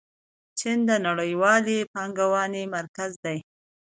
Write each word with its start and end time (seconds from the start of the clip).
چین 0.59 0.79
د 0.89 0.91
نړیوالې 1.07 1.79
پانګونې 1.91 2.63
مرکز 2.75 3.11
دی. 3.23 3.37